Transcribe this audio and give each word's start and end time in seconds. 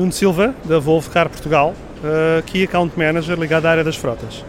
Nuno 0.00 0.12
Silva, 0.12 0.54
da 0.64 0.78
Volvo 0.78 1.10
Car 1.10 1.28
Portugal, 1.28 1.74
uh, 1.98 2.42
Key 2.44 2.64
Account 2.64 2.98
Manager 2.98 3.38
ligado 3.38 3.66
à 3.66 3.70
área 3.70 3.84
das 3.84 3.96
frotas. 3.96 4.42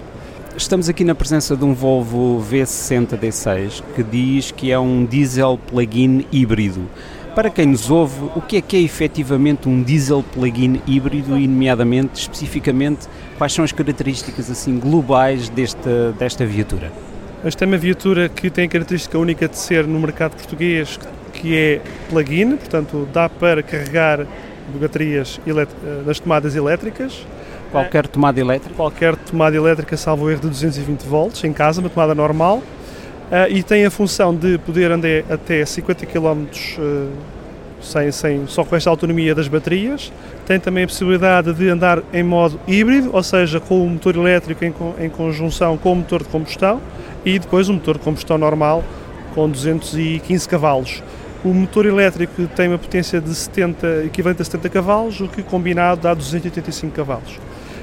Estamos 0.56 0.88
aqui 0.88 1.04
na 1.04 1.14
presença 1.14 1.58
de 1.58 1.66
um 1.66 1.74
Volvo 1.74 2.42
V60 2.50 3.20
D6 3.20 3.84
que 3.94 4.02
diz 4.02 4.52
que 4.52 4.72
é 4.72 4.80
um 4.80 5.04
diesel 5.04 5.60
plug-in 5.68 6.26
híbrido. 6.32 6.90
Para 7.36 7.50
quem 7.50 7.66
nos 7.66 7.92
ouve, 7.92 8.30
o 8.34 8.40
que 8.40 8.56
é 8.56 8.62
que 8.62 8.78
é 8.78 8.80
efetivamente 8.80 9.68
um 9.68 9.84
diesel 9.84 10.24
plug-in 10.24 10.82
híbrido 10.88 11.38
e, 11.38 11.46
nomeadamente, 11.50 12.22
especificamente, 12.22 13.10
quais 13.38 13.52
são 13.52 13.66
as 13.66 13.74
características 13.74 14.50
assim 14.50 14.80
globais 14.80 15.50
desta, 15.50 16.14
desta 16.14 16.46
viatura? 16.46 16.94
Esta 17.44 17.66
é 17.66 17.68
uma 17.68 17.78
viatura 17.78 18.30
que 18.30 18.50
tem 18.50 18.68
a 18.68 18.70
característica 18.70 19.18
única 19.18 19.50
de 19.50 19.58
ser 19.58 19.86
no 19.86 20.00
mercado 20.00 20.32
português, 20.32 20.98
que 21.34 21.58
é 21.58 21.82
plug-in, 22.10 22.56
portanto 22.56 23.06
dá 23.12 23.28
para 23.28 23.62
carregar 23.62 24.26
baterias 24.80 25.40
nas 26.06 26.20
tomadas 26.20 26.56
elétricas. 26.56 27.26
Qualquer 27.72 28.06
tomada 28.06 28.40
elétrica? 28.40 28.76
Qualquer 28.76 29.16
tomada 29.16 29.56
elétrica, 29.56 29.96
salvo 29.96 30.30
erro, 30.30 30.42
de 30.42 30.50
220 30.50 31.04
volts 31.04 31.44
em 31.44 31.54
casa, 31.54 31.80
uma 31.80 31.90
tomada 31.90 32.14
normal. 32.14 32.58
Uh, 32.58 33.48
e 33.50 33.64
tem 33.64 33.86
a 33.86 33.90
função 33.90 34.36
de 34.36 34.58
poder 34.58 34.92
andar 34.92 35.24
até 35.30 35.66
50 35.66 36.06
km 36.06 36.44
uh, 36.78 37.10
sem, 37.82 38.12
sem, 38.12 38.46
só 38.46 38.66
com 38.66 38.76
esta 38.76 38.90
autonomia 38.90 39.34
das 39.34 39.48
baterias. 39.48 40.12
Tem 40.46 40.60
também 40.60 40.84
a 40.84 40.88
possibilidade 40.88 41.54
de 41.54 41.70
andar 41.70 42.04
em 42.12 42.24
modo 42.24 42.60
híbrido, 42.68 43.10
ou 43.14 43.24
seja, 43.24 43.62
com 43.62 43.86
o 43.86 43.90
motor 43.90 44.18
elétrico 44.18 44.66
em, 44.66 44.74
em 45.00 45.10
conjunção 45.10 45.78
com 45.78 45.94
o 45.94 45.96
motor 45.96 46.24
de 46.24 46.30
combustão 46.30 46.82
e 47.24 47.40
depois 47.40 47.70
o 47.70 47.74
motor 47.74 47.98
de 47.98 48.04
combustão 48.04 48.38
normal 48.38 48.84
com 49.34 49.50
215 49.50 50.50
cavalos. 50.50 51.02
O 51.44 51.54
motor 51.54 51.88
elétrico 51.88 52.48
tem 52.56 52.68
uma 52.68 52.78
potência 52.78 53.20
de 53.20 53.34
70, 53.34 54.06
equivalente 54.06 54.44
a 54.44 54.46
70 54.46 54.70
cavalos, 54.70 55.20
o 55.22 55.28
que 55.28 55.42
combinado 55.42 56.02
dá 56.02 56.14
285 56.14 56.96
cavalos. 56.96 57.40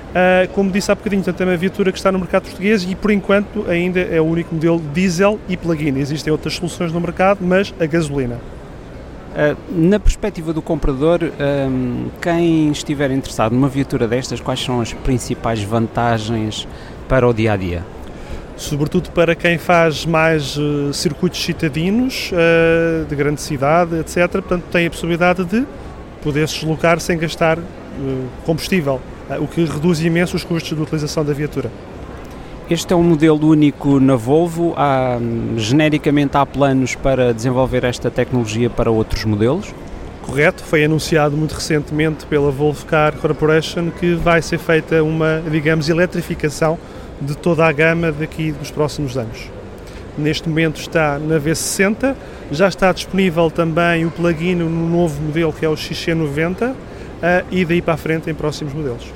Uh, 0.08 0.48
como 0.54 0.70
disse 0.70 0.90
há 0.90 0.94
bocadinho, 0.94 1.22
portanto, 1.22 1.40
é 1.40 1.50
uma 1.50 1.56
viatura 1.56 1.92
que 1.92 1.98
está 1.98 2.10
no 2.12 2.18
mercado 2.18 2.44
português 2.44 2.86
e, 2.88 2.94
por 2.94 3.10
enquanto, 3.10 3.68
ainda 3.68 4.00
é 4.00 4.20
o 4.20 4.24
único 4.24 4.54
modelo 4.54 4.80
diesel 4.94 5.38
e 5.48 5.56
plug-in. 5.56 5.98
Existem 5.98 6.32
outras 6.32 6.54
soluções 6.54 6.92
no 6.92 7.00
mercado, 7.00 7.40
mas 7.42 7.74
a 7.80 7.84
gasolina. 7.84 8.36
Uh, 8.36 9.56
na 9.70 10.00
perspectiva 10.00 10.52
do 10.52 10.62
comprador, 10.62 11.20
um, 11.22 12.06
quem 12.22 12.70
estiver 12.70 13.10
interessado 13.10 13.52
numa 13.52 13.68
viatura 13.68 14.08
destas, 14.08 14.40
quais 14.40 14.60
são 14.60 14.80
as 14.80 14.92
principais 14.92 15.62
vantagens 15.62 16.66
para 17.08 17.28
o 17.28 17.34
dia 17.34 17.52
a 17.52 17.56
dia? 17.56 17.84
Sobretudo 18.58 19.10
para 19.12 19.34
quem 19.34 19.56
faz 19.56 20.04
mais 20.04 20.58
uh, 20.58 20.92
circuitos 20.92 21.42
citadinos, 21.42 22.30
de 23.08 23.16
grande 23.16 23.40
cidade, 23.40 23.96
etc. 24.00 24.28
Portanto, 24.32 24.64
tem 24.70 24.86
a 24.86 24.90
possibilidade 24.90 25.44
de 25.44 25.64
poder 26.22 26.46
se 26.48 26.56
deslocar 26.56 27.00
sem 27.00 27.16
gastar 27.16 27.58
combustível 28.44 29.00
o 29.40 29.46
que 29.46 29.64
reduz 29.64 30.00
imenso 30.00 30.36
os 30.36 30.44
custos 30.44 30.76
de 30.76 30.82
utilização 30.82 31.24
da 31.24 31.32
viatura. 31.32 31.70
Este 32.70 32.92
é 32.92 32.96
um 32.96 33.02
modelo 33.02 33.46
único 33.48 33.98
na 33.98 34.14
Volvo. 34.14 34.74
Há, 34.76 35.18
genericamente 35.56 36.36
há 36.36 36.44
planos 36.44 36.94
para 36.94 37.32
desenvolver 37.32 37.84
esta 37.84 38.10
tecnologia 38.10 38.68
para 38.68 38.90
outros 38.90 39.24
modelos? 39.24 39.74
Correto, 40.22 40.62
foi 40.62 40.84
anunciado 40.84 41.34
muito 41.34 41.52
recentemente 41.52 42.26
pela 42.26 42.50
Volvo 42.50 42.84
Car 42.84 43.16
Corporation 43.16 43.90
que 43.90 44.14
vai 44.14 44.42
ser 44.42 44.58
feita 44.58 45.02
uma, 45.02 45.42
digamos, 45.50 45.88
eletrificação 45.88 46.78
de 47.20 47.36
toda 47.36 47.66
a 47.66 47.72
gama 47.72 48.12
daqui 48.12 48.52
dos 48.52 48.70
próximos 48.70 49.16
anos. 49.16 49.50
Neste 50.16 50.48
momento 50.48 50.80
está 50.80 51.18
na 51.18 51.38
V60, 51.38 52.14
já 52.50 52.68
está 52.68 52.92
disponível 52.92 53.50
também 53.50 54.04
o 54.04 54.10
plug-in 54.10 54.56
no 54.56 54.68
novo 54.68 55.20
modelo 55.22 55.52
que 55.52 55.64
é 55.64 55.68
o 55.68 55.74
XC90 55.74 56.70
uh, 56.70 56.74
e 57.50 57.64
daí 57.64 57.80
para 57.80 57.94
a 57.94 57.96
frente 57.96 58.28
em 58.30 58.34
próximos 58.34 58.72
modelos. 58.74 59.06